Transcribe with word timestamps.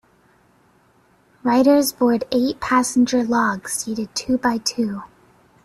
Riders 1.43 1.93
board 1.93 2.23
eight-passenger 2.31 3.23
logs, 3.23 3.73
seated 3.73 4.15
two 4.15 4.39
by 4.39 4.57
two. 4.57 5.03